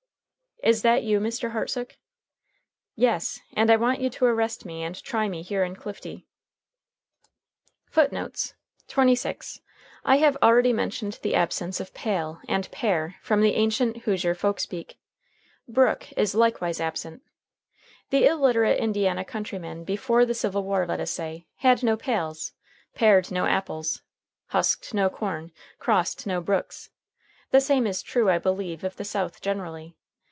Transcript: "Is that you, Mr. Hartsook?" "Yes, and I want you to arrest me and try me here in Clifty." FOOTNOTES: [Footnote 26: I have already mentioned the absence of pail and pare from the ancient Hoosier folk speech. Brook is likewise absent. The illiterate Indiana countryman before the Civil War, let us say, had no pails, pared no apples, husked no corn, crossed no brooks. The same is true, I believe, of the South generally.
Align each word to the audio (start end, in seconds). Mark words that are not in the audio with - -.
"Is 0.63 0.83
that 0.83 1.01
you, 1.01 1.19
Mr. 1.19 1.53
Hartsook?" 1.53 1.97
"Yes, 2.95 3.39
and 3.55 3.71
I 3.71 3.77
want 3.77 3.99
you 3.99 4.11
to 4.11 4.25
arrest 4.25 4.63
me 4.63 4.83
and 4.83 4.95
try 5.03 5.27
me 5.27 5.41
here 5.41 5.63
in 5.63 5.75
Clifty." 5.75 6.27
FOOTNOTES: 7.87 8.53
[Footnote 8.53 8.53
26: 8.87 9.61
I 10.05 10.17
have 10.17 10.37
already 10.43 10.71
mentioned 10.71 11.17
the 11.23 11.33
absence 11.33 11.79
of 11.79 11.95
pail 11.95 12.41
and 12.47 12.69
pare 12.69 13.15
from 13.23 13.41
the 13.41 13.55
ancient 13.55 14.03
Hoosier 14.03 14.35
folk 14.35 14.59
speech. 14.59 14.95
Brook 15.67 16.13
is 16.15 16.35
likewise 16.35 16.79
absent. 16.79 17.23
The 18.11 18.25
illiterate 18.27 18.77
Indiana 18.79 19.25
countryman 19.25 19.83
before 19.83 20.27
the 20.27 20.35
Civil 20.35 20.63
War, 20.63 20.85
let 20.85 20.99
us 20.99 21.09
say, 21.09 21.47
had 21.55 21.81
no 21.81 21.97
pails, 21.97 22.53
pared 22.93 23.31
no 23.31 23.47
apples, 23.47 24.03
husked 24.49 24.93
no 24.93 25.09
corn, 25.09 25.53
crossed 25.79 26.27
no 26.27 26.39
brooks. 26.39 26.91
The 27.49 27.61
same 27.61 27.87
is 27.87 28.03
true, 28.03 28.29
I 28.29 28.37
believe, 28.37 28.83
of 28.83 28.97
the 28.97 29.03
South 29.03 29.41
generally. 29.41 29.95